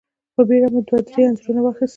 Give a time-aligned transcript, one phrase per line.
[0.35, 1.89] په بېړه مو دوه درې انځورونه واخيستل.